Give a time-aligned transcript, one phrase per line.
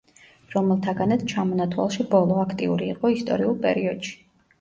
[0.51, 4.17] რომელთაგანაც ჩამონათვალში ბოლო, აქტიური იყო ისტორიულ პერიოდში.